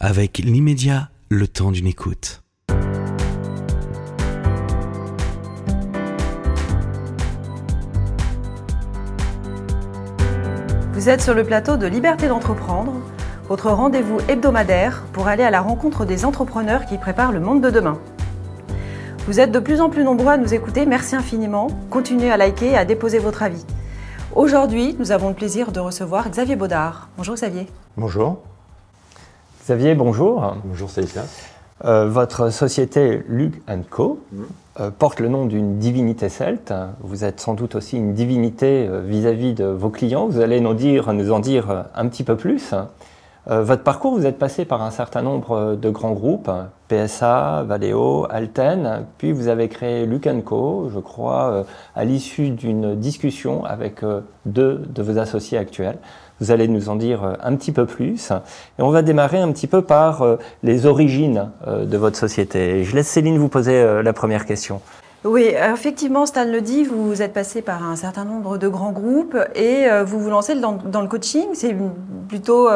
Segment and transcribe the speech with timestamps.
[0.00, 2.42] avec l'immédiat, le temps d'une écoute.
[10.92, 12.94] Vous êtes sur le plateau de Liberté d'entreprendre,
[13.48, 17.70] votre rendez-vous hebdomadaire pour aller à la rencontre des entrepreneurs qui préparent le monde de
[17.70, 17.98] demain.
[19.26, 21.68] Vous êtes de plus en plus nombreux à nous écouter, merci infiniment.
[21.90, 23.64] Continuez à liker et à déposer votre avis.
[24.34, 27.08] Aujourd'hui, nous avons le plaisir de recevoir Xavier Baudard.
[27.16, 27.66] Bonjour Xavier.
[27.96, 28.42] Bonjour.
[29.68, 30.54] Xavier, bonjour.
[30.64, 31.24] Bonjour Célestin.
[31.84, 34.18] Euh, votre société Luc Co
[34.80, 36.72] euh, porte le nom d'une divinité celte.
[37.00, 40.26] Vous êtes sans doute aussi une divinité euh, vis-à-vis de vos clients.
[40.26, 42.72] Vous allez nous, dire, nous en dire un petit peu plus.
[43.46, 46.50] Votre parcours, vous êtes passé par un certain nombre de grands groupes,
[46.88, 51.62] PSA, Valeo, Alten, puis vous avez créé Luc Co, je crois, euh,
[51.94, 55.98] à l'issue d'une discussion avec euh, deux de vos associés actuels.
[56.40, 58.30] Vous allez nous en dire euh, un petit peu plus.
[58.78, 60.24] Et on va démarrer un petit peu par
[60.62, 62.84] les origines de votre société.
[62.84, 64.80] Je laisse Céline vous poser la première question.
[65.24, 69.36] Oui, effectivement, Stan le dit, vous êtes passé par un certain nombre de grands groupes
[69.56, 71.48] et vous vous lancez dans, dans le coaching.
[71.54, 71.76] C'est
[72.28, 72.68] plutôt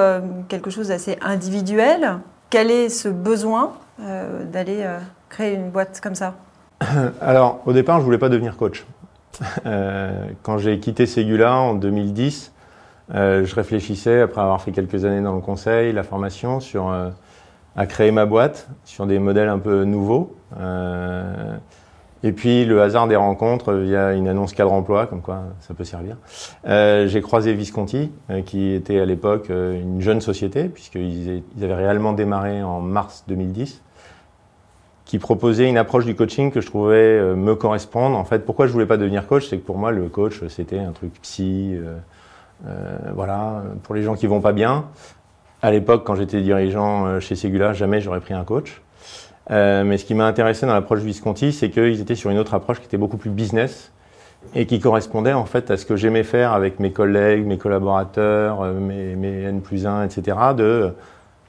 [0.48, 2.18] quelque chose d'assez individuel.
[2.52, 3.72] Quel est ce besoin
[4.02, 4.98] euh, d'aller euh,
[5.30, 6.34] créer une boîte comme ça?
[7.22, 8.84] Alors, au départ, je voulais pas devenir coach.
[9.64, 12.52] Euh, quand j'ai quitté Ségula en 2010,
[13.14, 16.60] euh, je réfléchissais, après avoir fait quelques années dans le conseil, la formation,
[17.74, 20.36] à créer ma boîte sur des modèles un peu nouveaux.
[22.24, 25.74] Euh, et puis le hasard des rencontres via une annonce cadre emploi, comme quoi ça
[25.74, 26.16] peut servir.
[26.66, 31.64] Euh, j'ai croisé Visconti, euh, qui était à l'époque euh, une jeune société, puisqu'ils ils
[31.64, 33.82] avaient réellement démarré en mars 2010
[35.12, 38.16] qui proposait une approche du coaching que je trouvais euh, me correspondre.
[38.16, 40.78] En fait, pourquoi je voulais pas devenir coach, c'est que pour moi, le coach, c'était
[40.78, 41.96] un truc psy, euh,
[42.66, 44.86] euh, voilà, pour les gens qui vont pas bien.
[45.60, 48.80] À l'époque, quand j'étais dirigeant euh, chez Segula, jamais j'aurais pris un coach.
[49.50, 52.54] Euh, mais ce qui m'a intéressé dans l'approche Visconti, c'est qu'ils étaient sur une autre
[52.54, 53.90] approche qui était beaucoup plus business
[54.54, 58.62] et qui correspondait en fait à ce que j'aimais faire avec mes collègues, mes collaborateurs,
[58.62, 60.36] euh, mes, mes N plus 1, etc.
[60.56, 60.92] de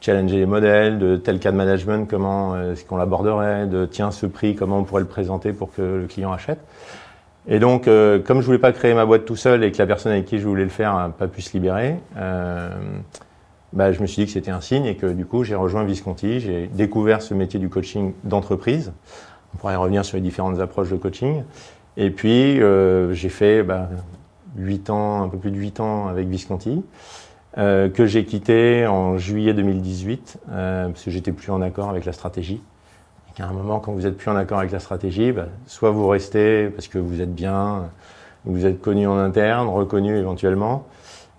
[0.02, 4.12] challenger les modèles, de tel cas de management, comment euh, est-ce qu'on l'aborderait, de tiens
[4.12, 6.60] ce prix, comment on pourrait le présenter pour que le client achète.
[7.46, 7.90] Et donc,
[8.24, 10.40] comme je voulais pas créer ma boîte tout seul et que la personne avec qui
[10.40, 11.98] je voulais le faire n'a pas pu se libérer,
[13.74, 15.84] bah, je me suis dit que c'était un signe et que du coup j'ai rejoint
[15.84, 18.94] Visconti, j'ai découvert ce métier du coaching d'entreprise.
[19.54, 21.44] On pourrait revenir sur les différentes approches de coaching.
[21.98, 23.90] Et puis euh, j'ai fait bah,
[24.58, 26.84] 8 ans, un peu plus de 8 ans avec Visconti
[27.58, 32.06] euh, que j'ai quitté en juillet 2018 euh, parce que j'étais plus en accord avec
[32.06, 32.62] la stratégie.
[33.30, 35.90] Et qu'à un moment, quand vous êtes plus en accord avec la stratégie, bah, soit
[35.90, 37.90] vous restez parce que vous êtes bien,
[38.46, 40.86] vous êtes connu en interne, reconnu éventuellement,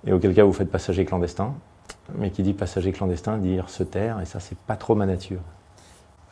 [0.04, 1.54] et auquel cas vous faites passager clandestin.
[2.16, 5.40] Mais qui dit passager clandestin dit se taire, et ça c'est pas trop ma nature.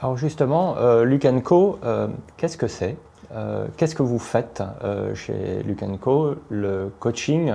[0.00, 2.96] Alors justement, euh, Luc Co, euh, qu'est-ce que c'est
[3.34, 6.34] Euh, Qu'est-ce que vous faites euh, chez Luc Co?
[6.50, 7.50] Le coaching,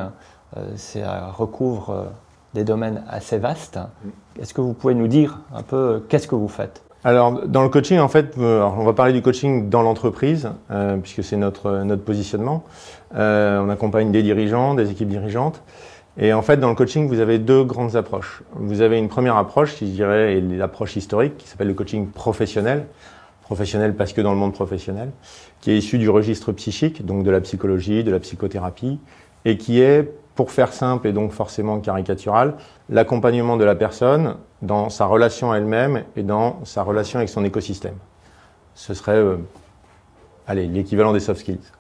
[0.76, 2.08] ça recouvre
[2.54, 3.80] des domaines assez vastes.
[4.40, 6.82] Est-ce que vous pouvez nous dire un peu qu'est-ce que vous faites?
[7.04, 10.50] Alors, dans le coaching, en fait, on va parler du coaching dans l'entreprise,
[11.04, 12.64] puisque c'est notre, notre positionnement.
[13.14, 15.62] On accompagne des dirigeants, des équipes dirigeantes.
[16.20, 18.42] Et en fait, dans le coaching, vous avez deux grandes approches.
[18.56, 22.10] Vous avez une première approche, qui je dirais est l'approche historique, qui s'appelle le coaching
[22.10, 22.88] professionnel.
[23.44, 25.12] Professionnel parce que dans le monde professionnel,
[25.62, 29.00] qui est issu du registre psychique, donc de la psychologie, de la psychothérapie,
[29.46, 32.56] et qui est, pour faire simple et donc forcément caricatural,
[32.90, 37.46] l'accompagnement de la personne dans sa relation à elle-même et dans sa relation avec son
[37.46, 37.96] écosystème.
[38.76, 39.38] Ce serait, euh,
[40.46, 41.72] allez, l'équivalent des soft skills.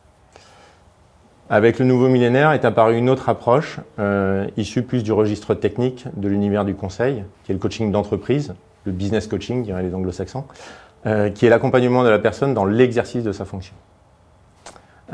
[1.49, 6.05] Avec le nouveau millénaire est apparue une autre approche, euh, issue plus du registre technique
[6.17, 8.53] de l'univers du conseil, qui est le coaching d'entreprise,
[8.83, 10.43] le business coaching, diraient les anglo-saxons,
[11.05, 13.75] euh, qui est l'accompagnement de la personne dans l'exercice de sa fonction.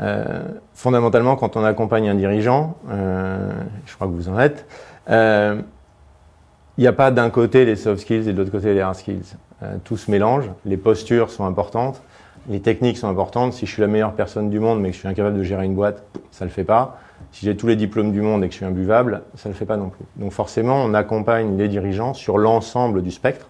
[0.00, 0.42] Euh,
[0.74, 4.66] fondamentalement, quand on accompagne un dirigeant, je crois que vous en êtes,
[5.08, 8.96] il n'y a pas d'un côté les soft skills et de l'autre côté les hard
[8.96, 9.36] skills.
[9.84, 12.02] Tout se mélange, les postures sont importantes,
[12.48, 13.52] les techniques sont importantes.
[13.52, 15.64] Si je suis la meilleure personne du monde mais que je suis incapable de gérer
[15.64, 16.98] une boîte, ça ne le fait pas.
[17.32, 19.58] Si j'ai tous les diplômes du monde et que je suis imbuvable, ça ne le
[19.58, 20.04] fait pas non plus.
[20.16, 23.48] Donc forcément, on accompagne les dirigeants sur l'ensemble du spectre.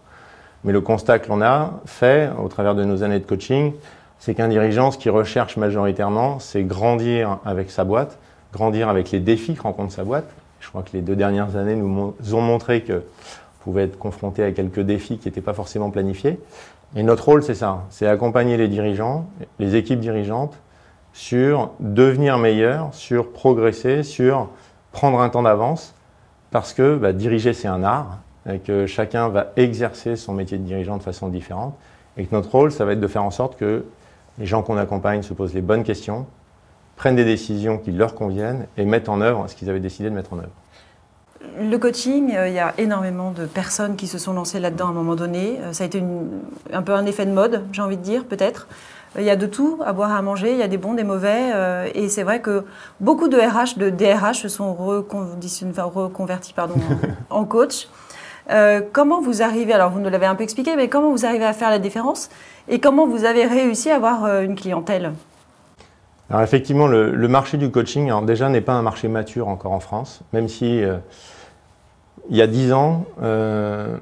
[0.64, 3.72] Mais le constat que l'on a fait au travers de nos années de coaching,
[4.18, 8.18] c'est qu'un dirigeant, ce qu'il recherche majoritairement, c'est grandir avec sa boîte,
[8.54, 10.24] grandir avec les défis que rencontre sa boîte.
[10.60, 13.02] Je crois que les deux dernières années nous ont montré que
[13.60, 16.38] pouvait être confronté à quelques défis qui n'étaient pas forcément planifiés.
[16.96, 19.26] Et notre rôle, c'est ça, c'est accompagner les dirigeants,
[19.58, 20.56] les équipes dirigeantes,
[21.12, 24.48] sur devenir meilleurs, sur progresser, sur
[24.92, 25.94] prendre un temps d'avance,
[26.50, 28.18] parce que bah, diriger, c'est un art,
[28.48, 31.74] et que chacun va exercer son métier de dirigeant de façon différente,
[32.16, 33.84] et que notre rôle, ça va être de faire en sorte que
[34.38, 36.26] les gens qu'on accompagne se posent les bonnes questions,
[36.96, 40.14] prennent des décisions qui leur conviennent et mettent en œuvre ce qu'ils avaient décidé de
[40.14, 40.50] mettre en œuvre.
[41.60, 44.90] Le coaching, euh, il y a énormément de personnes qui se sont lancées là-dedans à
[44.90, 45.60] un moment donné.
[45.62, 46.02] Euh, ça a été
[46.72, 48.66] un peu un effet de mode, j'ai envie de dire, peut-être.
[49.16, 50.94] Euh, il y a de tout à boire, à manger, il y a des bons,
[50.94, 51.52] des mauvais.
[51.94, 52.64] et c'est vrai que
[53.00, 56.74] beaucoup de RH, de DRH se sont reconvertis pardon,
[57.30, 57.88] en coach.
[58.92, 61.52] comment vous arrivez, alors vous nous l'avez un peu expliqué, mais comment vous arrivez à
[61.52, 62.28] faire la différence
[62.68, 65.12] et comment vous avez réussi à avoir une clientèle?
[66.30, 70.22] Alors effectivement, le, marché du coaching, déjà, n'est pas un marché mature encore en France,
[70.32, 70.82] même si
[72.30, 73.96] il y a dix ans, euh,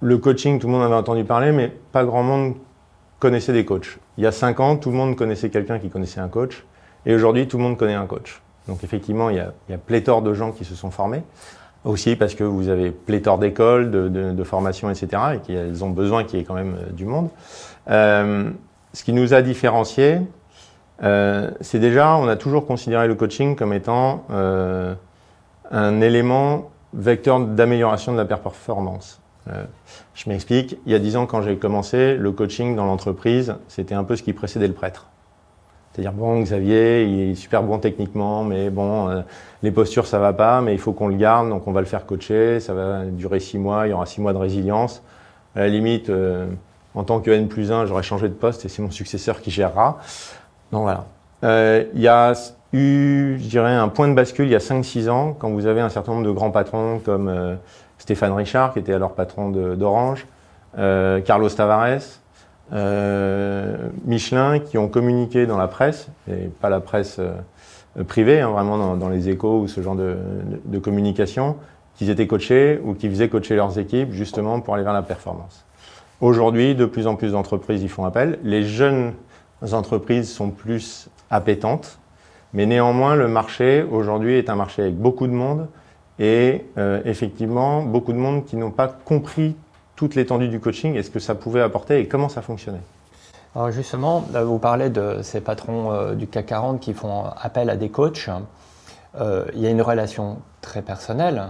[0.00, 2.54] le coaching, tout le monde avait entendu parler, mais pas grand monde
[3.18, 3.98] connaissait des coachs.
[4.16, 6.64] Il y a cinq ans, tout le monde connaissait quelqu'un qui connaissait un coach.
[7.06, 8.40] Et aujourd'hui, tout le monde connaît un coach.
[8.68, 11.22] Donc effectivement, il y, a, pléthore de gens qui se sont formés.
[11.84, 15.22] Aussi parce que vous avez pléthore d'écoles, de, formations, etc.
[15.34, 17.30] Et qu'elles ont besoin qu'il y ait quand même euh, du monde.
[17.88, 18.50] Euh,
[18.92, 20.18] ce qui nous a différenciés,
[21.00, 24.24] c'est déjà, on a toujours considéré le coaching comme étant
[25.70, 29.20] un élément vecteur d'amélioration de la performance.
[29.48, 29.64] Euh,
[30.14, 33.94] je m'explique, il y a dix ans quand j'ai commencé, le coaching dans l'entreprise, c'était
[33.94, 35.06] un peu ce qui précédait le prêtre.
[35.92, 39.22] C'est-à-dire, bon, Xavier, il est super bon techniquement, mais bon, euh,
[39.62, 41.86] les postures, ça va pas, mais il faut qu'on le garde, donc on va le
[41.86, 45.02] faire coacher, ça va durer six mois, il y aura six mois de résilience.
[45.56, 46.46] À la limite, euh,
[46.94, 49.50] en tant que N plus 1, j'aurais changé de poste et c'est mon successeur qui
[49.50, 49.98] gérera.
[50.72, 51.06] Donc voilà.
[51.94, 52.34] Il y a
[52.72, 55.80] eu, je dirais, un point de bascule il y a 5-6 ans, quand vous avez
[55.80, 57.54] un certain nombre de grands patrons comme euh,
[57.98, 60.26] Stéphane Richard, qui était alors patron d'Orange,
[60.78, 62.20] euh, Carlos Tavares,
[62.72, 67.20] euh, Michelin, qui ont communiqué dans la presse, et pas la presse
[68.06, 70.16] privée, hein, vraiment dans, les échos ou ce genre de,
[70.64, 71.56] de communication,
[71.96, 75.64] qu'ils étaient coachés ou qu'ils faisaient coacher leurs équipes justement pour aller vers la performance.
[76.20, 78.38] Aujourd'hui, de plus en plus d'entreprises y font appel.
[78.44, 79.14] Les jeunes
[79.62, 82.00] entreprises sont plus appétentes
[82.52, 85.68] mais néanmoins, le marché aujourd'hui est un marché avec beaucoup de monde
[86.18, 89.56] et euh, effectivement beaucoup de monde qui n'ont pas compris
[89.94, 92.80] toute l'étendue du coaching et ce que ça pouvait apporter et comment ça fonctionnait.
[93.54, 97.76] Alors justement, vous parlez de ces patrons euh, du CAC 40 qui font appel à
[97.76, 98.28] des coachs.
[99.20, 101.42] Euh, il y a une relation très personnelle,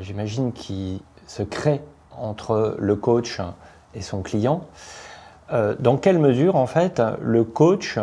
[0.00, 1.80] j'imagine, qui se crée
[2.16, 3.40] entre le coach
[3.94, 4.66] et son client.
[5.78, 7.98] Dans quelle mesure, en fait, le coach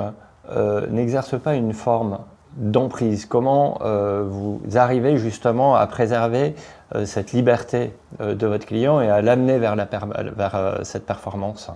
[0.90, 2.20] n'exerce pas une forme
[2.58, 3.26] d'emprise?
[3.26, 6.56] Comment euh, vous arrivez justement à préserver
[6.96, 11.70] euh, cette liberté euh, de votre client et à l'amener vers, vers cette performance?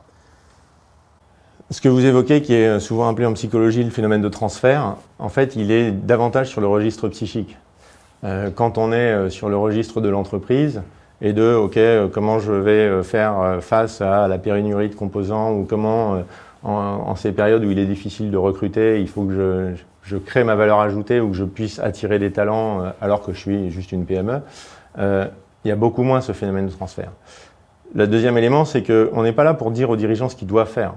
[1.69, 5.29] Ce que vous évoquez, qui est souvent appelé en psychologie le phénomène de transfert, en
[5.29, 7.57] fait, il est davantage sur le registre psychique.
[8.55, 10.81] quand on est sur le registre de l'entreprise
[11.21, 11.79] et de, OK,
[12.11, 16.23] comment je vais faire face à la pénurie de composants ou comment,
[16.63, 19.73] en, ces périodes où il est difficile de recruter, il faut que
[20.03, 23.33] je, crée ma valeur ajoutée ou que je puisse attirer des talents euh, alors que
[23.33, 24.41] je suis juste une PME,
[24.97, 25.25] euh,
[25.63, 27.11] il y a beaucoup moins ce phénomène de transfert.
[27.95, 30.69] Le deuxième élément, c'est qu'on n'est pas là pour dire aux dirigeants ce qu'ils doivent
[30.69, 30.93] faire.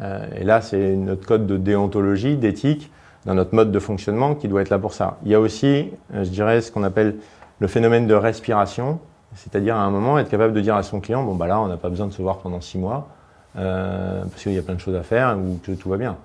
[0.00, 2.90] Euh, et là, c'est notre code de déontologie, d'éthique,
[3.24, 5.18] dans notre mode de fonctionnement qui doit être là pour ça.
[5.24, 7.16] Il y a aussi, je dirais, ce qu'on appelle
[7.58, 9.00] le phénomène de respiration,
[9.36, 11.68] c'est-à-dire à un moment être capable de dire à son client, bon bah là, on
[11.68, 13.08] n'a pas besoin de se voir pendant six mois,
[13.54, 16.16] parce qu'il y a plein de choses à faire ou que tout va bien.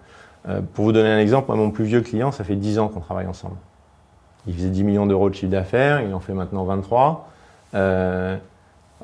[0.49, 2.99] Euh, pour vous donner un exemple, mon plus vieux client, ça fait 10 ans qu'on
[2.99, 3.55] travaille ensemble.
[4.47, 7.29] Il faisait 10 millions d'euros de chiffre d'affaires, il en fait maintenant 23.
[7.75, 8.37] Euh,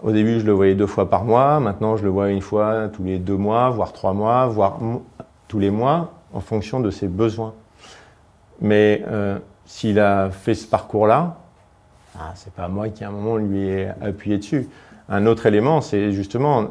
[0.02, 1.60] au début, je le voyais deux fois par mois.
[1.60, 4.80] Maintenant, je le vois une fois tous les deux mois, voire trois mois, voire
[5.48, 7.54] tous les mois, en fonction de ses besoins.
[8.62, 11.38] Mais euh, s'il a fait ce parcours-là,
[12.20, 14.68] ah, c'est pas moi qui à un moment lui ai appuyé dessus.
[15.10, 16.70] Un autre élément, c'est justement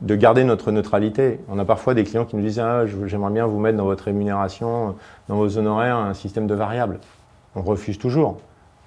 [0.00, 1.40] de garder notre neutralité.
[1.48, 4.04] On a parfois des clients qui nous disent ah, j'aimerais bien vous mettre dans votre
[4.04, 4.96] rémunération,
[5.28, 6.98] dans vos honoraires, un système de variables.
[7.54, 8.38] On refuse toujours.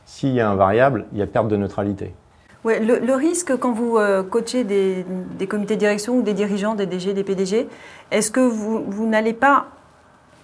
[0.05, 2.13] S'il y a un variable, il y a perte de neutralité.
[2.65, 5.05] Le, risque quand vous euh, coachez des,
[5.47, 7.69] comités de direction ou des dirigeants, des DG, des PDG,
[8.11, 9.67] est-ce que vous n'allez pas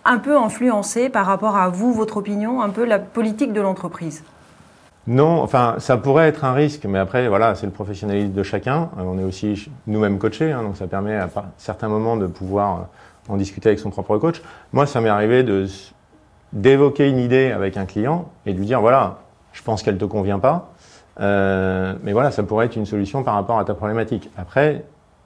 [0.06, 4.24] un peu influencer par rapport à vous, votre opinion, un peu la politique de l'entreprise?
[5.08, 8.90] Non, enfin, ça pourrait être un risque, mais après, voilà, c'est le professionnalisme de chacun.
[8.98, 12.76] Euh, on est aussi nous-mêmes coachés, hein, donc ça permet à certains moments de pouvoir
[13.30, 14.42] euh, en discuter avec son propre coach.
[14.74, 15.68] Moi, ça m'est arrivé de
[16.54, 19.18] d'évoquer une idée avec un client et de lui dire voilà,
[19.52, 20.72] je pense qu'elle te convient pas,
[21.20, 24.30] euh, mais voilà, ça pourrait être une solution par rapport à ta problématique.
[24.38, 24.86] Après,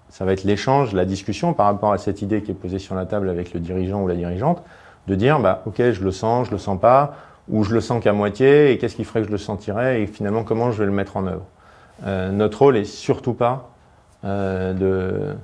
[0.09, 2.95] ça va être l'échange, la discussion par rapport à cette idée qui est posée sur
[2.95, 4.63] la table avec le dirigeant ou la dirigeante,
[5.07, 7.13] de dire bah ok, je le sens, je le sens pas
[7.49, 10.07] ou je le sens qu'à moitié, et qu'est-ce qui ferait que je le sentirais, et
[10.07, 11.45] finalement comment je vais le mettre en œuvre.
[12.31, 13.69] notre rôle est surtout pas
[14.23, 15.35] de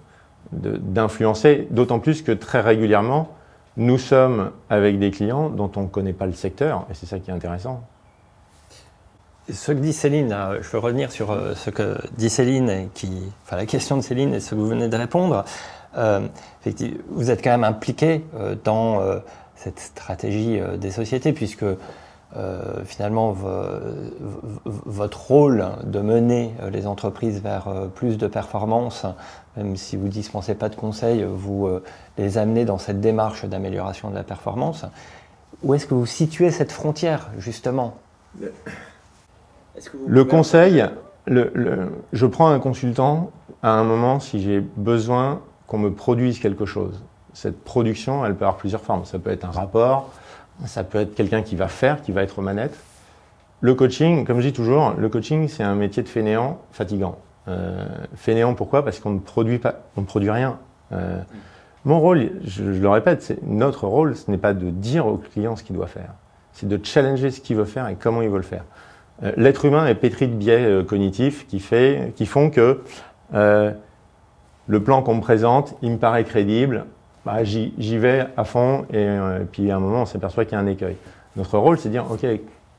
[0.51, 3.29] d'influencer, d'autant plus que très régulièrement,
[3.77, 7.19] nous sommes avec des clients dont on ne connaît pas le secteur, et c'est ça
[7.19, 7.83] qui est intéressant.
[9.51, 13.11] Ce que dit Céline, euh, je veux revenir sur euh, ce que dit Céline, qui,
[13.43, 15.45] enfin la question de Céline et ce que vous venez de répondre.
[15.97, 16.21] Euh,
[17.09, 18.25] vous êtes quand même impliqué
[18.63, 18.99] dans
[19.55, 21.65] cette stratégie des sociétés, puisque
[22.85, 23.33] finalement
[24.65, 29.05] votre rôle de mener les entreprises vers plus de performance,
[29.55, 31.69] même si vous ne dispensez pas de conseils, vous
[32.17, 34.85] les amenez dans cette démarche d'amélioration de la performance.
[35.63, 37.95] Où est-ce que vous situez cette frontière, justement?
[40.05, 40.85] Le conseil,
[41.27, 43.31] je prends un consultant
[43.63, 47.01] à un moment si j'ai besoin qu'on me produise quelque chose.
[47.35, 49.03] Cette production, elle peut avoir plusieurs formes.
[49.03, 50.09] Ça peut être un rapport,
[50.63, 52.77] ça peut être quelqu'un qui va faire, qui va être aux manettes.
[53.59, 57.17] Le coaching, comme je dis toujours, le coaching, c'est un métier de fainéant fatigant.
[57.49, 58.85] Euh, fainéant, pourquoi?
[58.85, 60.59] Parce qu'on ne produit pas, on ne produit rien.
[60.93, 61.21] Euh,
[61.83, 65.63] mon rôle, je, le répète, notre rôle, ce n'est pas de dire au client ce
[65.63, 66.13] qu'il doit faire,
[66.53, 68.63] c'est de challenger ce qu'il veut faire et comment il veut le faire.
[69.23, 72.81] Euh, l'être humain est pétri de biais cognitifs qui, fait, qui font que
[74.67, 76.85] le plan qu'on me présente, il me paraît crédible,
[77.25, 79.07] bah, j'y vais à fond et,
[79.51, 80.95] puis à un moment on s'aperçoit qu'il y a un écueil.
[81.35, 82.25] Notre rôle c'est de dire ok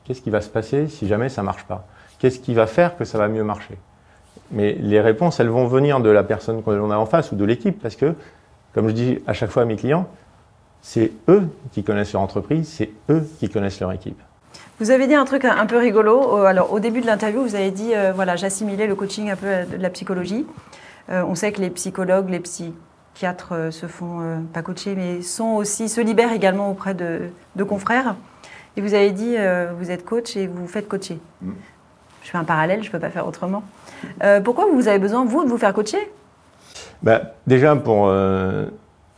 [0.05, 1.85] qu'est-ce qui va se passer si jamais ça marche pas?
[2.19, 3.77] Qu'est-ce qui va faire que ça va mieux marcher?
[4.51, 7.45] Mais les réponses elles vont venir de la personne qu'on a en face ou de
[7.45, 8.15] l'équipe parce que
[8.73, 10.07] comme je dis à chaque fois à mes clients,
[10.81, 14.19] c'est eux qui connaissent leur entreprise, c'est eux qui connaissent leur équipe.
[14.79, 16.35] Vous avez dit un truc un peu rigolo.
[16.45, 19.65] Alors, au début de l'interview, vous avez dit, euh, voilà, j'assimilais le coaching un peu
[19.65, 20.45] de la psychologie.
[21.09, 22.39] Euh, on sait que les psychologues, les
[23.17, 27.29] psychiatres euh, se font pas coacher, mais sont aussi se libèrent également auprès de,
[27.63, 28.15] confrères.
[28.75, 29.35] Et vous avez dit,
[29.79, 31.17] vous êtes coach et vous vous faites coacher.
[31.41, 31.51] Mm.
[32.21, 33.63] Je fais un parallèle, je ne peux pas faire autrement.
[34.43, 36.11] pourquoi vous avez besoin, vous, de vous faire coacher?
[37.01, 38.13] Bah, Déjà pour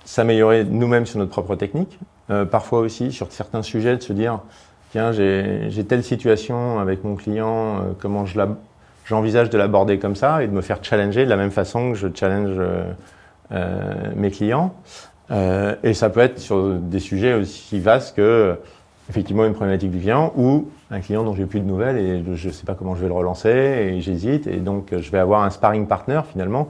[0.06, 2.00] s'améliorer nous-mêmes sur notre propre technique.
[2.52, 4.40] parfois aussi sur certains sujets, de se dire
[4.92, 8.26] tiens, j'ai telle situation avec mon client, euh, comment
[9.06, 11.98] j'envisage de l'aborder comme ça et de me faire challenger de la même façon que
[11.98, 12.94] je challenge euh, euh,
[13.52, 14.74] mes clients.
[15.32, 18.58] et ça peut être sur des sujets aussi vastes que
[19.10, 22.48] effectivement une problématique du client ou un client dont j'ai plus de nouvelles et je
[22.48, 24.48] ne sais pas comment je vais le relancer et j'hésite.
[24.48, 26.70] Et donc je vais avoir un sparring partner finalement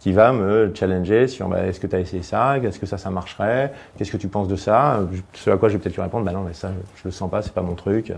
[0.00, 2.98] qui va me challenger sur bah, est-ce que tu as essayé ça, est-ce que ça,
[2.98, 5.00] ça marcherait, qu'est-ce que tu penses de ça?
[5.32, 7.30] Ce à quoi je vais peut-être lui répondre, bah non, mais ça, je le sens
[7.30, 8.12] pas, c'est pas mon truc.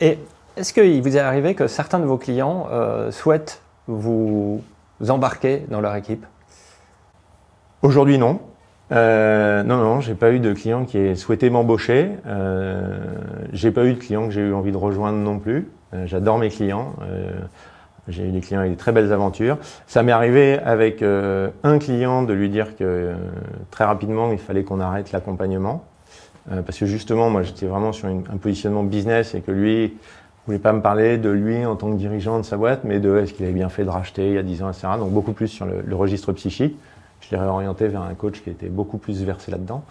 [0.00, 0.18] Et
[0.56, 4.62] est-ce qu'il vous est arrivé que certains de vos clients euh, souhaitent vous
[5.08, 6.26] embarquer dans leur équipe?
[7.82, 8.40] Aujourd'hui, non.
[8.90, 12.10] Euh, non, non, j'ai pas eu de client qui ait souhaité m'embaucher.
[12.26, 12.98] Euh,
[13.52, 15.68] j'ai pas eu de client que j'ai eu envie de rejoindre non plus.
[15.94, 16.94] Euh, j'adore mes clients.
[18.08, 19.58] J'ai eu des clients avec des très belles aventures.
[19.86, 23.14] Ça m'est arrivé avec euh, un client de lui dire que euh,
[23.70, 25.84] très rapidement, il fallait qu'on arrête l'accompagnement.
[26.50, 29.98] Euh, parce que justement, moi, j'étais vraiment sur un positionnement business et que lui
[30.46, 33.18] voulait pas me parler de lui en tant que dirigeant de sa boîte, mais de
[33.18, 34.88] est-ce qu'il avait bien fait de racheter il y a 10 ans, etc.
[34.98, 36.78] Donc beaucoup plus sur le, registre psychique.
[37.20, 39.82] Je l'ai réorienté vers un coach qui était beaucoup plus versé là-dedans.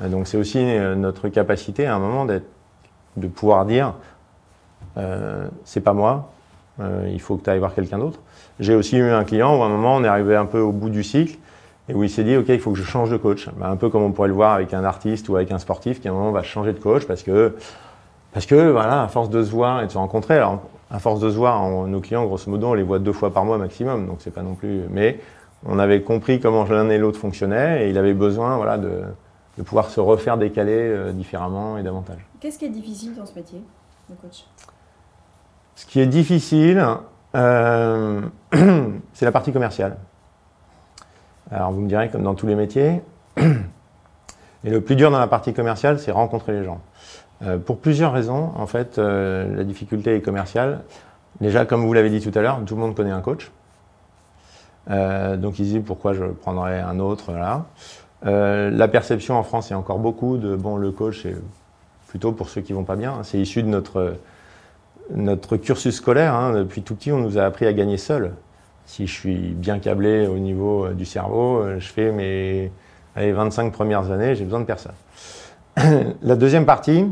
[0.00, 0.62] donc c'est aussi
[0.96, 3.94] notre capacité à un moment de pouvoir dire
[5.64, 6.30] c'est pas moi,
[6.80, 8.18] euh, il faut que tu ailles voir quelqu'un d'autre.
[8.60, 10.72] J'ai aussi eu un client où à un moment on est arrivé un peu au
[10.72, 11.38] bout du cycle
[11.88, 13.48] et où il s'est dit ok il faut que je change de coach.
[13.56, 16.00] Ben, un peu comme on pourrait le voir avec un artiste ou avec un sportif
[16.00, 17.56] qui à un moment va changer de coach parce que
[18.32, 21.20] parce que voilà à force de se voir et de se rencontrer alors à force
[21.20, 24.06] de se voir nos clients grosso modo on les voit deux fois par mois maximum
[24.06, 25.20] donc c'est pas non plus mais
[25.66, 29.02] on avait compris comment l'un et l'autre fonctionnaient et il avait besoin voilà de,
[29.58, 32.18] de pouvoir se refaire décaler euh, différemment et davantage.
[32.40, 33.62] Qu'est-ce qui est difficile dans ce métier
[34.08, 34.44] de coach?
[35.76, 36.84] Ce qui est difficile,
[37.34, 38.20] euh,
[39.12, 39.96] c'est la partie commerciale.
[41.50, 43.02] Alors vous me direz comme dans tous les métiers,
[43.36, 46.80] et le plus dur dans la partie commerciale, c'est rencontrer les gens.
[47.42, 50.80] Euh, pour plusieurs raisons, en fait, la difficulté est commerciale.
[51.40, 53.50] Déjà, comme vous l'avez dit tout à l'heure, tout le monde connaît un coach.
[54.88, 57.32] Donc ils disent pourquoi je prendrais un autre.
[57.32, 57.66] Voilà.
[58.22, 61.36] la perception en France, est encore beaucoup de bon, le coach, c'est
[62.08, 63.22] plutôt pour ceux qui vont pas bien.
[63.22, 64.16] C'est issu de notre
[65.10, 68.32] notre cursus scolaire, hein, depuis tout petit, on nous a appris à gagner seul.
[68.86, 72.70] Si je suis bien câblé au niveau euh, du cerveau, euh, je fais mes
[73.16, 74.94] 25 premières années, j'ai besoin de personne.
[76.22, 77.06] La deuxième partie,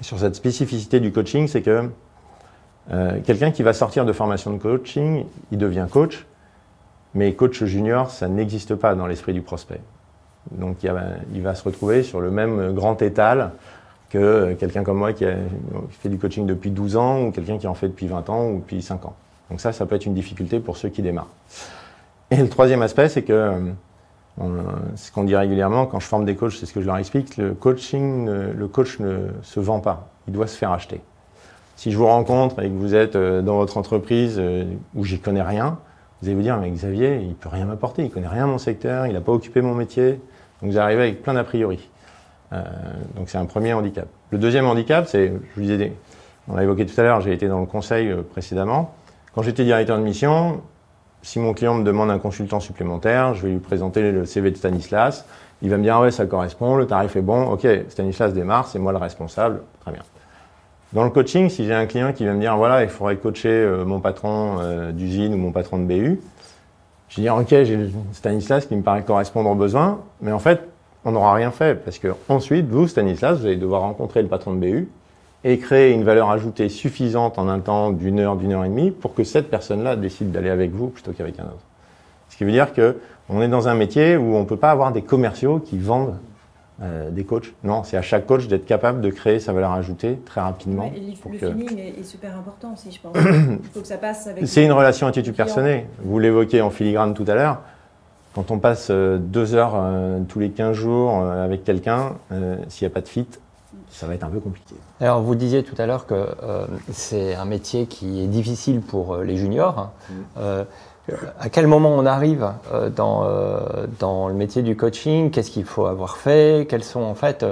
[0.00, 1.90] sur cette spécificité du coaching, c'est que
[2.90, 6.26] euh, quelqu'un qui va sortir de formation de coaching, il devient coach,
[7.18, 9.80] mais coach junior, ça n'existe pas dans l'esprit du prospect.
[10.52, 13.50] Donc il, va se retrouver sur le même grand étal
[14.08, 15.34] que quelqu'un comme moi qui, a,
[15.90, 18.58] fait du coaching depuis 12 ans ou quelqu'un qui en fait depuis 20 ans ou
[18.60, 19.16] depuis 5 ans.
[19.50, 21.34] Donc ça, ça peut être une difficulté pour ceux qui démarrent.
[22.30, 23.32] Et le troisième aspect, c'est que,
[24.40, 24.62] euh,
[24.94, 27.36] ce qu'on dit régulièrement, quand je forme des coachs, c'est ce que je leur explique,
[27.36, 31.00] le coaching, le coach ne se vend pas, il doit se faire acheter.
[31.78, 35.20] Si je vous rencontre et que vous êtes euh, dans votre entreprise euh, où j'y
[35.20, 35.78] connais rien,
[36.20, 39.06] vous allez vous dire, mais Xavier, il peut rien m'apporter, il connaît rien mon secteur,
[39.06, 40.20] il n'a pas occupé mon métier.
[40.60, 41.88] Donc vous arrivez avec plein d'a priori.
[42.50, 44.08] donc c'est un premier handicap.
[44.30, 45.92] Le deuxième handicap, c'est, je vous disais,
[46.48, 48.94] on l'a évoqué tout à l'heure, j'ai été dans le conseil précédemment.
[49.34, 50.60] Quand j'étais directeur de mission,
[51.22, 54.56] si mon client me demande un consultant supplémentaire, je vais lui présenter le CV de
[54.56, 55.26] Stanislas.
[55.62, 58.68] Il va me dire, ah ouais, ça correspond, le tarif est bon, ok, Stanislas démarre,
[58.68, 60.02] c'est moi le responsable, très bien.
[60.92, 63.48] Dans le coaching, si j'ai un client qui va me dire, voilà, il faudrait coacher
[63.48, 66.20] euh, mon patron euh, d'usine ou mon patron de BU,
[67.10, 70.60] je dire, ok, j'ai Stanislas qui me paraît correspondre aux besoins, mais en fait,
[71.04, 74.54] on n'aura rien fait, parce que ensuite, vous, Stanislas, vous allez devoir rencontrer le patron
[74.54, 74.88] de BU,
[75.44, 78.90] et créer une valeur ajoutée suffisante en un temps d'une heure, d'une heure et demie
[78.90, 81.62] pour que cette personne-là décide d'aller avec vous plutôt qu'avec un autre.
[82.28, 82.96] Ce qui veut dire que
[83.28, 86.16] on est dans un métier où on ne peut pas avoir des commerciaux qui vendent
[86.82, 87.54] euh, des coachs.
[87.64, 90.92] Non, c'est à chaque coach d'être capable de créer sa valeur ajoutée très rapidement.
[90.94, 93.16] et le feeling est, super important aussi, je pense.
[93.62, 94.46] Il faut que ça passe avec.
[94.46, 95.86] C'est une relation attitude personnelle.
[96.02, 97.60] Vous l'évoquez en filigrane tout à l'heure.
[98.34, 102.16] Quand on passe euh, deux heures euh, tous les 15 jours avec quelqu'un,
[102.68, 103.26] s'il n'y a pas de fit,
[103.90, 104.74] ça va être un peu compliqué.
[105.00, 109.14] Alors, vous disiez tout à l'heure que euh, c'est un métier qui est difficile pour
[109.14, 109.90] euh, les juniors.
[110.36, 110.66] Hein.
[111.10, 112.50] Euh, à quel moment on arrive
[112.94, 113.26] dans,
[113.98, 115.30] dans le métier du coaching?
[115.30, 116.66] Qu'est-ce qu'il faut avoir fait?
[116.68, 117.44] Quels sont en fait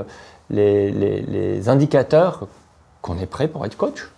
[0.51, 2.47] les, indicateurs
[3.03, 4.09] qu'on est prêt pour être coach?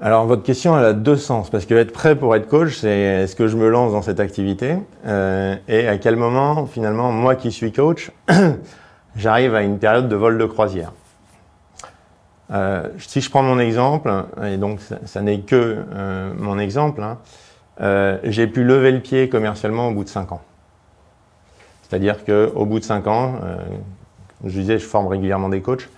[0.00, 2.98] Alors votre question elle a deux sens parce que être prêt pour être coach c'est
[2.98, 4.76] est-ce que je me lance dans cette activité?
[5.04, 8.12] Et à quel moment finalement moi qui suis coach
[9.16, 10.92] j'arrive à une période de vol de croisière?
[12.50, 14.10] Euh, si je prends mon exemple,
[14.42, 17.18] et donc ça, n'est que euh, mon exemple, hein,
[17.80, 20.42] euh, j'ai pu lever le pied commercialement au bout de 5 ans.
[21.82, 23.34] C'est-à-dire qu'au bout de 5 ans,
[24.44, 25.88] je disais, je forme régulièrement des coachs,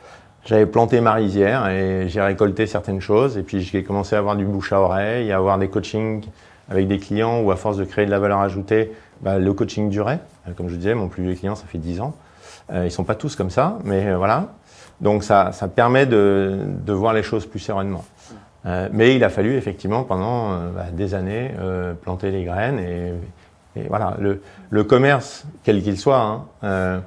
[0.45, 4.37] j'avais planté ma rizière et j'ai récolté certaines choses, et puis j'ai commencé à avoir
[4.37, 6.25] du bouche à oreille, à avoir des coachings
[6.71, 9.91] avec des clients où à force de créer de la valeur ajoutée, bah, le coaching
[9.91, 10.21] durait.
[10.57, 12.15] Comme je disais, mon plus vieux client, ça fait 10 ans.
[12.73, 14.49] Euh, ils sont pas tous comme ça, mais euh, voilà.
[15.01, 18.05] Donc ça, ça permet de, de, voir les choses plus sereinement.
[18.67, 21.51] Euh, mais il a fallu effectivement pendant bah, des années
[22.03, 23.15] planter les graines et,
[23.77, 24.17] et voilà.
[24.19, 27.03] Le, le, commerce, quel qu'il soit, hein,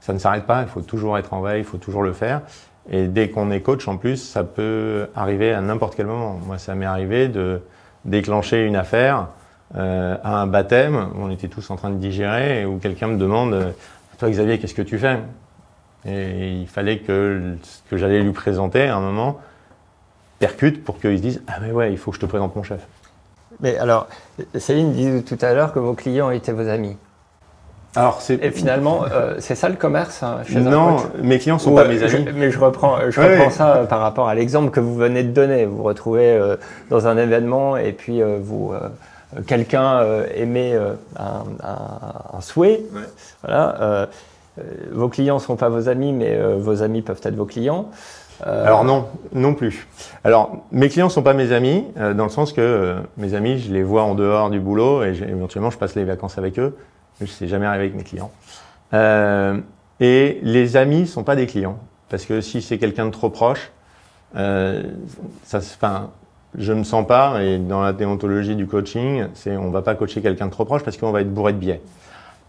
[0.00, 0.62] ça ne s'arrête pas.
[0.62, 2.40] Il faut toujours être en veille, il faut toujours le faire.
[2.88, 6.38] Et dès qu'on est coach, en plus, ça peut arriver à n'importe quel moment.
[6.46, 7.60] Moi, ça m'est arrivé de
[8.04, 9.28] déclencher une affaire
[9.74, 11.08] euh, à un baptême.
[11.18, 13.74] On était tous en train de digérer où quelqu'un me demande
[14.18, 15.18] toi Xavier, qu'est-ce que tu fais?
[16.06, 17.56] Et il fallait que
[17.90, 19.40] que j'allais lui présenter à un moment
[20.38, 22.62] percute pour qu'il se dise Ah, mais ouais, il faut que je te présente mon
[22.62, 22.80] chef.
[23.60, 24.08] Mais alors,
[24.54, 26.96] Céline disait tout à l'heure que vos clients étaient vos amis.
[27.96, 31.74] Alors, Et finalement, euh, c'est ça le commerce hein, chez Non, mes clients ne sont
[31.74, 32.26] pas mes amis.
[32.34, 35.30] mais je reprends, je reprends ça euh, par rapport à l'exemple que vous venez de
[35.30, 35.64] donner.
[35.64, 36.56] Vous vous retrouvez euh,
[36.90, 38.74] dans un événement et puis vous
[39.46, 40.02] quelqu'un
[40.34, 40.74] émet
[41.18, 42.82] un, un, souhait.
[43.42, 44.08] Voilà,
[44.92, 47.90] vos clients ne sont pas vos amis, mais vos amis peuvent être vos clients.
[48.44, 49.86] Alors non, non plus.
[50.24, 53.82] Alors mes clients sont pas mes amis, dans le sens que mes amis, je les
[53.82, 56.76] vois en dehors du boulot et éventuellement je passe les vacances avec eux.
[57.20, 58.30] Je sais jamais arrivé avec mes clients.
[58.92, 59.58] Euh,
[60.00, 61.78] et les amis sont pas des clients.
[62.08, 63.72] Parce que si c'est quelqu'un de trop proche,
[64.36, 64.82] euh,
[65.42, 65.60] ça,
[66.56, 69.94] je ne me sens pas, et dans la déontologie du coaching, c'est on va pas
[69.94, 71.80] coacher quelqu'un de trop proche parce qu'on va être bourré de biais.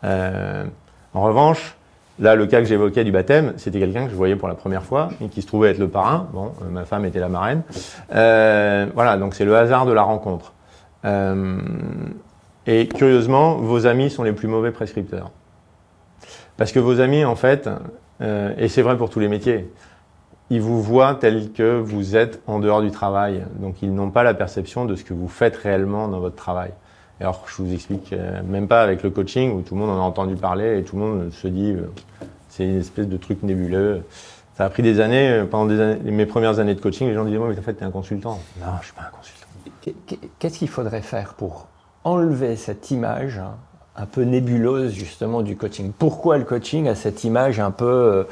[0.04, 0.66] Euh,
[1.14, 1.76] en revanche,
[2.20, 4.84] là, le cas que j'évoquais du baptême, c'était quelqu'un que je voyais pour la première
[4.84, 6.28] fois et qui se trouvait être le parrain.
[6.34, 7.62] Bon, euh, ma femme était la marraine.
[8.14, 10.54] Euh, voilà, donc c'est le hasard de la rencontre.
[11.06, 11.58] Euh,
[12.66, 15.32] et curieusement, vos amis sont les plus mauvais prescripteurs.
[16.58, 17.70] Parce que vos amis, en fait,
[18.20, 19.72] et c'est vrai pour tous les métiers,
[20.50, 23.46] ils vous voient tel que vous êtes en dehors du travail.
[23.60, 26.72] Donc ils n'ont pas la perception de ce que vous faites réellement dans votre travail.
[27.20, 29.98] Alors je vous explique, euh, même pas avec le coaching où tout le monde en
[29.98, 31.92] a entendu parler et tout le monde se dit euh,
[32.50, 34.04] c'est une espèce de truc nébuleux.
[34.56, 37.26] Ça a pris des années, pendant des années, mes premières années de coaching, les gens
[37.26, 38.40] disaient mais en fait tu es un consultant.
[38.60, 39.48] Non, je suis pas un consultant.
[40.40, 41.68] Qu'est-ce qu'il faudrait faire pour
[42.04, 43.42] enlever cette image
[43.96, 45.92] un peu nébuleuse justement du coaching?
[45.98, 48.24] Pourquoi le coaching a cette image un peu, euh,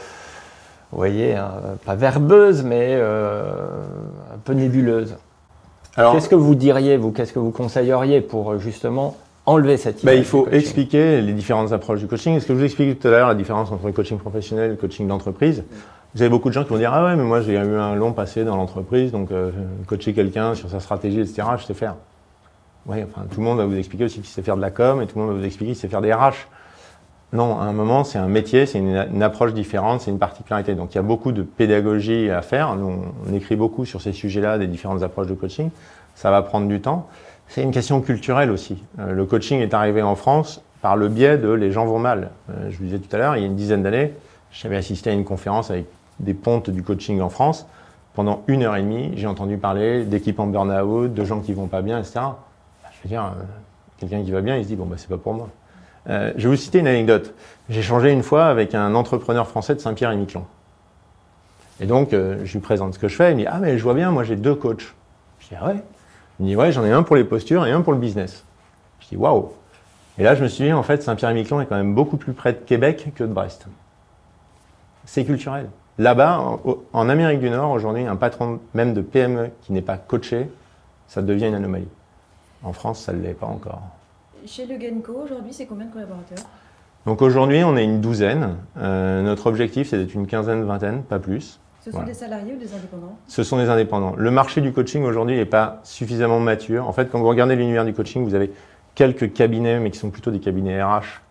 [0.92, 1.52] vous voyez, hein,
[1.86, 3.68] pas verbeuse, mais euh,
[4.34, 5.16] un peu nébuleuse?
[5.96, 10.26] Qu'est-ce que vous diriez, vous Qu'est-ce que vous conseilleriez pour justement enlever cette ben, image
[10.26, 12.36] Il faut expliquer les différentes approches du coaching.
[12.36, 14.70] Est-ce que je vous expliqué tout à l'heure la différence entre le coaching professionnel et
[14.70, 15.64] le coaching d'entreprise?
[16.14, 17.96] Vous avez beaucoup de gens qui vont dire Ah ouais, mais moi j'ai eu un
[17.96, 19.52] long passé dans l'entreprise, donc euh,
[19.88, 21.96] coacher quelqu'un sur sa stratégie, etc., je sais faire.
[22.86, 25.02] Oui, enfin, tout le monde va vous expliquer aussi qu'il sait faire de la com
[25.02, 26.48] et tout le monde va vous expliquer qu'il sait faire des RH.
[27.34, 30.76] Non, à un moment, c'est un métier, c'est une, approche différente, c'est une particularité.
[30.76, 32.78] Donc il y a beaucoup de pédagogie à faire.
[32.80, 35.70] On, écrit beaucoup sur ces sujets-là, des différentes approches de coaching.
[36.16, 37.08] Ça va prendre du temps.
[37.48, 38.82] C'est une question culturelle aussi.
[39.00, 42.32] Euh, le coaching est arrivé en France par le biais de les gens vont mal.
[42.50, 44.14] Euh, je vous disais tout à l'heure, il y a une dizaine d'années,
[44.52, 45.86] j'avais assisté à une conférence avec
[46.20, 47.68] des pontes du coaching en France.
[48.14, 51.68] Pendant une heure et demie, j'ai entendu parler d'équipes en burn-out, de gens qui vont
[51.68, 52.14] pas bien, etc.
[52.16, 52.36] Bah,
[52.92, 53.44] je veux dire, euh,
[53.98, 55.50] quelqu'un qui va bien, il se dit bon bah c'est pas pour moi.
[56.10, 57.34] Euh, je vais vous citer une anecdote.
[57.70, 60.12] J'ai changé une fois avec un entrepreneur français de Saint-Pierre
[61.80, 63.32] et donc, euh, je lui présente ce que je fais.
[63.32, 64.94] Il me dit Ah, mais je vois bien, moi j'ai deux coachs.
[65.40, 65.76] Je dis Ah ouais?
[66.40, 68.46] Il me dit Ouais, j'en ai un pour les postures et un pour le business.
[69.02, 69.52] Je dis Waouh
[70.18, 72.18] Et là, je me suis dit En fait, Saint-Pierre et Miquelon est quand même beaucoup
[72.18, 73.68] plus près de Québec que de Brest.
[75.06, 75.70] C'est culturel.
[75.98, 76.60] Là-bas,
[76.92, 80.50] en, Amérique du Nord, aujourd'hui, un patron même de PME qui n'est pas coaché,
[81.08, 81.88] ça devient une anomalie.
[82.64, 83.82] En France, ça ne l'est pas encore.
[84.48, 86.38] Chez le Genco, aujourd'hui, c'est combien de collaborateurs?
[87.08, 88.58] Donc aujourd'hui, on est une douzaine.
[88.78, 91.60] Euh, notre objectif, c'est d'être une quinzaine, vingtaine, pas plus.
[91.84, 93.18] Ce sont des salariés ou des indépendants?
[93.28, 94.14] Ce sont des indépendants.
[94.18, 96.88] Le marché du coaching aujourd'hui n'est pas suffisamment mature.
[96.88, 98.52] En fait, quand vous regardez l'univers du coaching, vous avez
[98.94, 101.22] quelques cabinets, mais qui sont plutôt des cabinets RH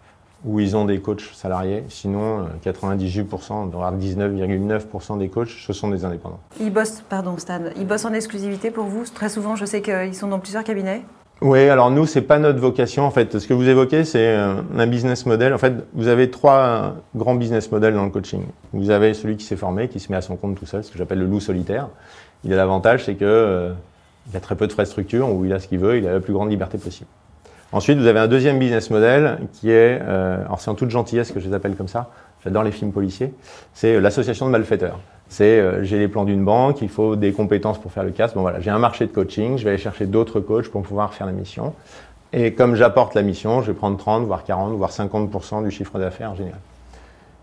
[0.44, 1.84] où ils ont des coachs salariés.
[1.88, 6.40] Sinon, 98%, voire 19,9% des coachs, ce sont des indépendants.
[6.60, 10.14] Ils bossent, pardon Stan, ils bossent en exclusivité pour vous Très souvent, je sais qu'ils
[10.14, 11.02] sont dans plusieurs cabinets.
[11.44, 13.04] Oui, alors nous, c'est pas notre vocation.
[13.04, 15.52] En fait, ce que vous évoquez, c'est euh, un business model.
[15.52, 18.40] En fait, vous avez trois grands business models dans le coaching.
[18.72, 20.90] Vous avez celui qui s'est formé, qui se met à son compte tout seul, ce
[20.90, 21.88] que j'appelle le loup solitaire.
[22.44, 23.74] Il a l'avantage, c'est que euh,
[24.30, 26.08] il a très peu de frais de structure, où il a ce qu'il veut, il
[26.08, 27.10] a la plus grande liberté possible.
[27.72, 31.30] Ensuite, vous avez un deuxième business model qui est, euh, alors c'est en toute gentillesse
[31.30, 32.08] que je les appelle comme ça,
[32.44, 33.32] j'adore les films policiers,
[33.72, 35.00] c'est euh, l'association de malfaiteurs.
[35.28, 38.34] C'est euh, j'ai les plans d'une banque, il faut des compétences pour faire le casse.
[38.34, 41.14] Bon voilà, j'ai un marché de coaching, je vais aller chercher d'autres coachs pour pouvoir
[41.14, 41.72] faire la mission.
[42.32, 45.98] Et comme j'apporte la mission, je vais prendre 30, voire 40, voire 50% du chiffre
[45.98, 46.60] d'affaires en général.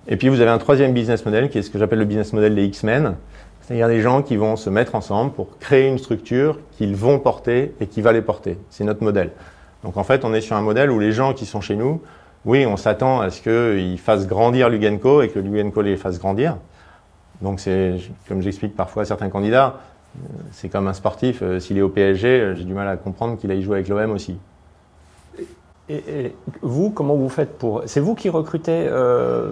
[0.08, 2.34] Et puis vous avez un troisième business model qui est ce que j'appelle le business
[2.34, 3.16] model des X-Men,
[3.62, 7.74] c'est-à-dire des gens qui vont se mettre ensemble pour créer une structure qu'ils vont porter
[7.80, 8.58] et qui va les porter.
[8.70, 9.32] C'est notre modèle.
[9.84, 12.02] Donc en fait, on est sur un modèle où les gens qui sont chez nous,
[12.46, 16.58] oui, on s'attend à ce qu'ils fassent grandir Lugenco et que Lugenco les fasse grandir.
[17.42, 19.80] Donc c'est, comme j'explique parfois à certains candidats,
[20.18, 22.98] euh, c'est comme un sportif, euh, s'il est au PSG, euh, j'ai du mal à
[22.98, 24.38] comprendre qu'il aille jouer avec l'OM aussi.
[25.90, 27.84] Et, vous, comment vous faites pour...
[27.86, 28.88] C'est vous qui recrutez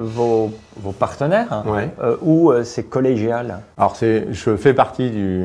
[0.02, 0.52] vos,
[0.98, 1.66] partenaires
[2.22, 3.60] ou c'est collégial?
[3.78, 5.44] Alors je fais partie du,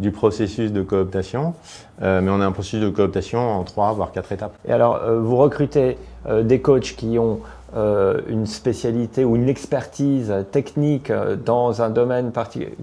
[0.00, 1.54] du processus de cooptation,
[2.02, 4.54] euh, mais on a un processus de cooptation en trois, voire quatre étapes.
[4.66, 5.94] Et alors, euh, vous recrutez euh,
[6.28, 7.40] des coachs qui ont
[7.74, 11.12] une spécialité ou une expertise technique
[11.44, 12.74] dans un domaine particulier.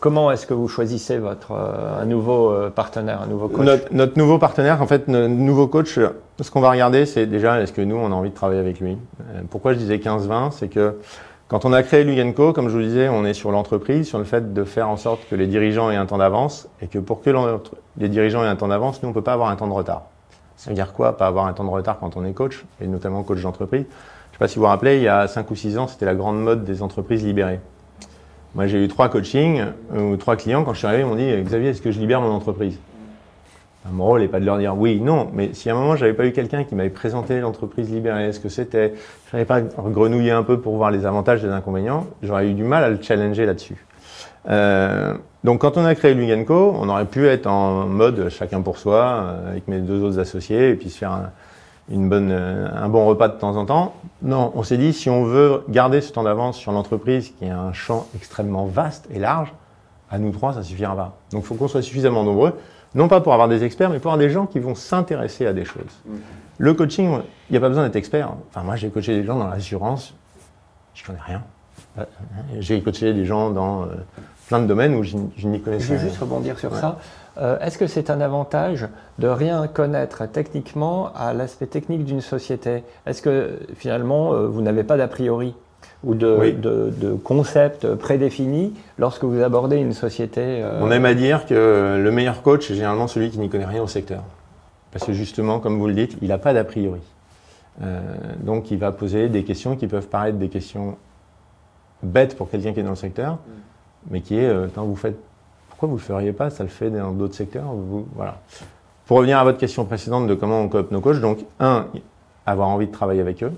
[0.00, 3.66] comment est-ce que vous choisissez votre, un nouveau partenaire, un nouveau coach?
[3.90, 5.98] Notre, nouveau partenaire, en fait, notre nouveau coach,
[6.40, 8.80] ce qu'on va regarder, c'est déjà, est-ce que nous, on a envie de travailler avec
[8.80, 8.96] lui?
[9.50, 10.94] Pourquoi je disais 15-20 C'est que
[11.48, 14.24] quand on a créé Lugenco, comme je vous disais, on est sur l'entreprise, sur le
[14.24, 17.22] fait de faire en sorte que les dirigeants aient un temps d'avance et que pour
[17.22, 17.30] que
[17.98, 19.72] les dirigeants aient un temps d'avance, nous, on ne peut pas avoir un temps de
[19.72, 20.06] retard.
[20.56, 22.86] Ça veut dire quoi, pas avoir un temps de retard quand on est coach, et
[22.86, 23.84] notamment coach d'entreprise?
[23.84, 25.86] Je ne sais pas si vous vous rappelez, il y a 5 ou 6 ans,
[25.86, 27.60] c'était la grande mode des entreprises libérées.
[28.54, 29.64] Moi, j'ai eu trois coachings,
[29.94, 32.20] ou trois clients, quand je suis arrivé, ils m'ont dit Xavier, est-ce que je libère
[32.20, 32.78] mon entreprise?
[33.92, 36.12] Mon rôle n'est pas de leur dire oui, non, mais si à un moment j'avais
[36.12, 38.94] pas eu quelqu'un qui m'avait présenté l'entreprise libérée, ce que c'était,
[39.30, 42.54] je n'avais pas grenouillé un peu pour voir les avantages et les inconvénients, j'aurais eu
[42.54, 43.85] du mal à le challenger là-dessus.
[44.48, 48.78] Euh, donc quand on a créé Lugenco, on aurait pu être en mode chacun pour
[48.78, 51.30] soi, euh, avec mes deux autres associés, et puis se faire un,
[51.90, 53.94] une bonne, euh, un bon repas de temps en temps.
[54.22, 57.50] Non, on s'est dit si on veut garder ce temps d'avance sur l'entreprise, qui est
[57.50, 59.52] un champ extrêmement vaste et large,
[60.10, 61.16] à nous trois, ça suffira pas.
[61.32, 62.54] Donc il faut qu'on soit suffisamment nombreux
[62.94, 65.52] non pas pour avoir des experts, mais pour avoir des gens qui vont s'intéresser à
[65.52, 65.82] des choses.
[66.08, 66.16] Mm-hmm.
[66.58, 67.18] Le coaching,
[67.50, 68.30] il n'y a pas besoin d'être expert.
[68.48, 70.14] Enfin, moi, j'ai coaché des gens dans l'assurance,
[70.94, 71.42] je ne connais rien.
[72.58, 73.86] J'ai coaché des gens dans
[74.48, 75.96] plein de domaines où je, n'y connaissais rien.
[75.98, 76.98] Je veux juste rebondir sur ça.
[77.38, 82.82] Euh, est-ce que c'est un avantage de rien connaître techniquement à l'aspect technique d'une société?
[83.06, 85.54] Est-ce que finalement, vous n'avez pas d'a priori
[86.04, 91.46] ou de, de, concepts prédéfinis lorsque vous abordez une société euh, On aime à dire
[91.46, 94.22] que le meilleur coach est généralement celui qui n'y connaît rien au secteur.
[94.92, 97.00] Parce que justement, comme vous le dites, il n'a pas d'a priori.
[97.82, 98.00] Euh,
[98.40, 100.96] donc il va poser des questions qui peuvent paraître des questions
[102.02, 103.38] bêtes pour quelqu'un qui est dans le secteur, mm.
[104.10, 105.16] Mais qui est, euh, vous faites,
[105.68, 106.50] pourquoi vous ne le feriez pas?
[106.50, 107.72] Ça le fait dans d'autres secteurs.
[107.72, 108.40] Vous, voilà.
[109.06, 111.86] Pour revenir à votre question précédente de comment on coopte nos coachs, donc un,
[112.44, 113.52] avoir envie de travailler avec eux.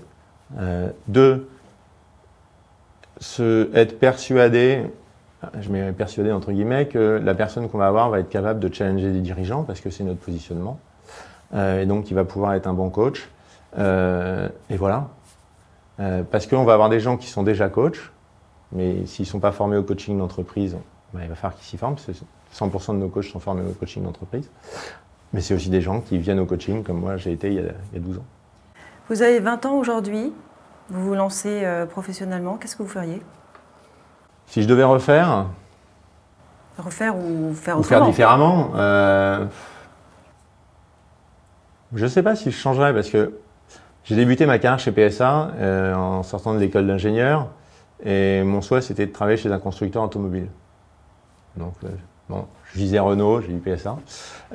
[1.07, 1.47] deux,
[3.19, 4.83] se, être persuadé,
[5.59, 8.71] je mets persuadé entre guillemets, que la personne qu'on va avoir va être capable de
[8.71, 10.79] challenger des dirigeants parce que c'est notre positionnement.
[11.53, 13.29] Euh, et donc, il va pouvoir être un bon coach.
[13.77, 15.07] Euh, et voilà.
[15.99, 18.11] Euh, parce qu'on va avoir des gens qui sont déjà coachs,
[18.71, 20.77] mais s'ils ne sont pas formés au coaching d'entreprise,
[21.13, 21.95] bah, il va falloir qu'ils s'y forment.
[22.53, 24.49] 100% de nos coachs sont formés au coaching d'entreprise.
[25.33, 27.59] Mais c'est aussi des gens qui viennent au coaching, comme moi j'ai été il y,
[27.59, 28.25] a, il y a 12 ans.
[29.09, 30.33] Vous avez 20 ans aujourd'hui,
[30.89, 33.21] vous vous lancez euh, professionnellement, qu'est-ce que vous feriez?
[34.47, 35.45] Si je devais refaire,
[36.77, 39.45] Refaire ou faire ou autrement faire différemment, euh,
[41.93, 43.33] je ne sais pas si je changerais parce que
[44.05, 47.47] j'ai débuté ma carrière chez PSA euh, en sortant de l'école d'ingénieur
[48.03, 50.47] et mon souhait c'était de travailler chez un constructeur automobile.
[51.57, 51.87] Donc, euh,
[52.29, 53.97] bon, je visais Renault, j'ai eu PSA.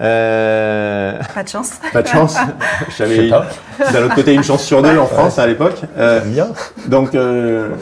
[0.00, 1.80] Euh, Pas de chance.
[1.92, 2.36] pas de chance.
[2.96, 5.82] J'avais d'un autre côté une chance sur deux en France à l'époque.
[5.96, 6.48] Euh, Bien.
[6.88, 7.74] donc, euh,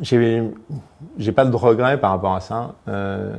[0.00, 0.42] j'ai
[1.18, 2.74] j'ai pas de regrets par rapport à ça.
[2.88, 3.34] Euh,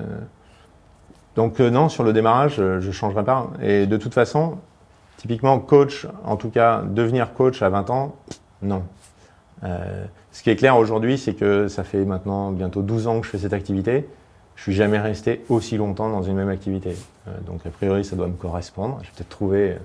[1.36, 3.48] donc, euh, non, sur le démarrage, je changerai pas.
[3.62, 4.58] Et de toute façon,
[5.18, 8.16] typiquement, coach, en tout cas, devenir coach à 20 ans,
[8.62, 8.84] non.
[9.64, 13.26] Euh, ce qui est clair aujourd'hui, c'est que ça fait maintenant bientôt 12 ans que
[13.26, 14.08] je fais cette activité.
[14.56, 16.96] Je suis jamais resté aussi longtemps dans une même activité.
[17.28, 18.98] Euh, donc, a priori, ça doit me correspondre.
[19.02, 19.78] Je vais peut-être trouver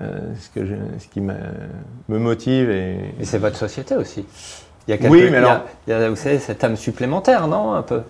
[0.00, 1.34] euh, ce, que je- ce qui me,
[2.08, 4.26] motive et, Et c'est votre société aussi.
[4.86, 6.62] Il y a Oui, mais il y a- alors- il y a, vous savez, cette
[6.62, 8.02] âme supplémentaire, non Un peu?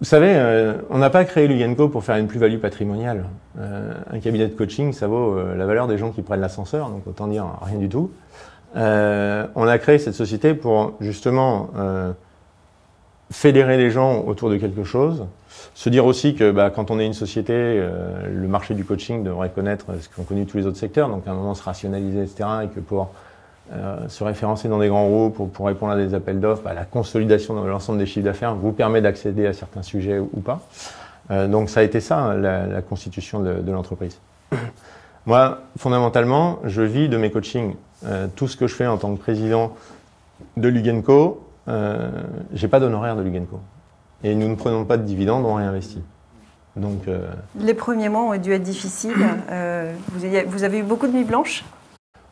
[0.00, 3.24] Vous savez, euh, on n'a pas créé Lugenco pour faire une plus-value patrimoniale.
[3.58, 6.90] Euh, un cabinet de coaching, ça vaut euh, la valeur des gens qui prennent l'ascenseur,
[6.90, 8.10] donc autant dire rien du tout.
[8.74, 12.12] Euh, on a créé cette société pour justement euh,
[13.30, 15.26] fédérer les gens autour de quelque chose,
[15.74, 19.22] se dire aussi que bah, quand on est une société, euh, le marché du coaching
[19.22, 22.22] devrait connaître ce qu'ont connu tous les autres secteurs, donc à un moment se rationaliser,
[22.22, 22.48] etc.
[22.64, 23.10] Et que pour
[24.06, 27.60] se référencer dans des grands groupes pour, répondre à des appels d'offres, bah, la consolidation
[27.60, 30.60] de l'ensemble des chiffres d'affaires vous permet d'accéder à certains sujets ou, pas.
[31.48, 34.20] Donc ça a été ça, la, la constitution de, de l'entreprise.
[35.26, 37.74] Moi, fondamentalement, je vis de mes coachings.
[38.04, 39.72] Euh, tout ce que je fais en tant que président
[40.56, 42.10] de Lugenco, euh,
[42.52, 43.60] j'ai pas d'honoraire de Lugenco.
[44.22, 46.02] Et nous ne prenons pas de dividendes, on réinvestit.
[46.76, 47.26] Donc, euh,
[47.58, 49.14] Les premiers mois ont dû être difficiles.
[49.50, 51.64] Euh, vous, avez eu beaucoup de nuits blanches?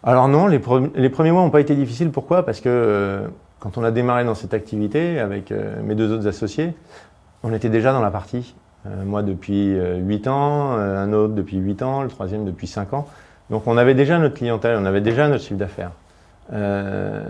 [0.02, 2.10] Alors non, les, pre- les premiers mois n'ont pas été difficiles.
[2.10, 2.44] Pourquoi?
[2.44, 3.22] Parce que
[3.58, 5.50] quand on a démarré dans cette activité avec
[5.82, 6.74] mes deux autres associés,
[7.42, 8.54] on était déjà dans la partie.
[9.06, 13.06] Moi depuis euh, 8 ans, un autre depuis 8 ans, le troisième depuis 5 ans.
[13.50, 15.90] Donc on avait déjà notre clientèle, on avait déjà notre chiffre d'affaires.
[16.52, 17.22] Euh,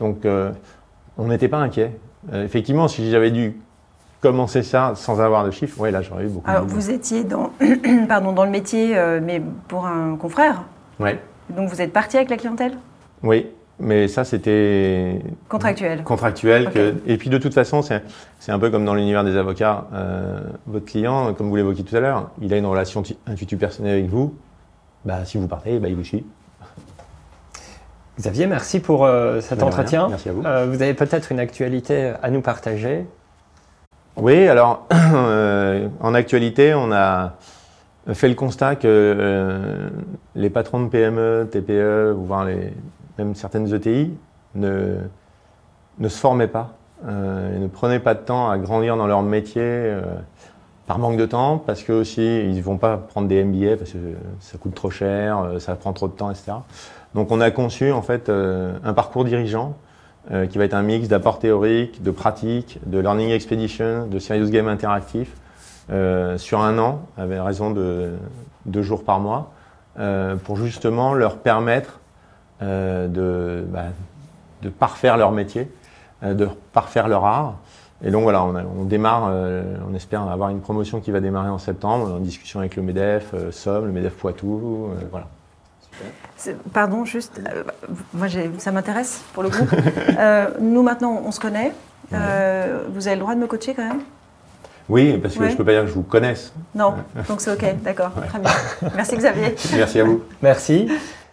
[0.00, 0.50] donc euh,
[1.18, 1.92] on n'était pas inquiet.
[2.32, 3.56] Euh, effectivement, si j'avais dû
[4.20, 7.24] commencer ça sans avoir de chiffres, oui, là j'aurais eu beaucoup Alors, de vous étiez
[7.24, 7.50] dans,
[8.08, 10.62] pardon, dans le métier, mais pour un confrère.
[10.98, 11.20] Ouais.
[11.50, 12.72] Donc, vous êtes parti avec la clientèle?
[13.22, 13.46] Oui,
[13.78, 16.70] mais ça c'était contractuel.
[16.70, 18.02] Que, et puis de toute façon, c'est
[18.52, 19.86] un peu comme dans l'univers des avocats.
[20.66, 23.98] Votre client, comme vous l'évoquiez tout à l'heure, il a une relation ti- intuitive personnelle
[23.98, 24.34] avec vous.
[25.06, 26.26] Bah, si vous partez, bah, il vous suit.
[28.18, 29.68] Xavier, merci pour euh, cet rien.
[29.68, 30.08] entretien.
[30.08, 30.42] Merci à vous.
[30.44, 33.06] Euh, vous avez peut-être une actualité à nous partager
[34.16, 37.34] Oui, alors euh, en actualité, on a
[38.14, 39.90] fait le constat que
[40.34, 42.72] les patrons de PME, TPE, voire les,
[43.16, 44.12] même certaines ETI
[44.56, 44.96] ne,
[45.98, 46.70] ne se formaient pas,
[47.04, 49.92] et ne prenaient pas de temps à grandir dans leur métier
[50.86, 53.98] par manque de temps, parce que aussi ils vont pas prendre des MBA parce que
[54.40, 56.52] ça coûte trop cher, euh, ça prend trop de temps, etc.
[57.14, 59.76] Donc on a conçu en fait euh, un parcours dirigeant
[60.30, 64.48] euh, qui va être un mix d'apports théoriques, de pratiques, de learning expedition, de serious
[64.48, 65.32] game interactif,
[66.36, 68.14] sur un an, avec raison de
[68.64, 69.52] deux jours par mois,
[70.42, 72.00] pour justement leur permettre
[72.60, 73.84] de, bah,
[74.62, 75.70] de parfaire leur métier,
[76.24, 77.54] de parfaire leur art.
[78.04, 81.20] Et donc voilà, on, a- on démarre, euh, on espère avoir une promotion qui va
[81.20, 85.26] démarrer en septembre, en discussion avec le MEDEF, euh, Somme, le MEDEF Poitou, euh, voilà.
[86.74, 87.62] Pardon, juste, euh,
[88.12, 89.70] moi j'ai- ça m'intéresse pour le groupe.
[90.18, 91.72] Euh, nous maintenant, on se connaît.
[92.12, 94.00] Euh, vous avez le droit de me coacher quand même?
[94.88, 95.50] Oui, parce que Ouais.
[95.50, 96.52] je peux pas dire que je vous connaisse.
[96.74, 96.94] Non,
[97.28, 98.50] donc c'est ok, d'accord, très bien.
[98.94, 99.54] Merci Xavier.
[99.76, 100.22] Merci à vous.
[100.42, 100.88] Merci.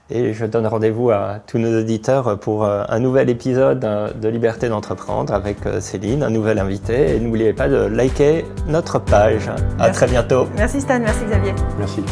[0.09, 4.27] Et je donne rendez-vous à tous nos auditeurs pour euh, un nouvel épisode euh, de
[4.27, 7.15] Liberté d'entreprendre avec euh, Céline, un nouvel invité.
[7.15, 9.47] Et n'oubliez pas de liker notre page.
[9.47, 9.93] À Merci.
[9.93, 10.47] très bientôt.
[10.57, 11.53] Merci Stan, merci Xavier.
[11.79, 12.03] Merci.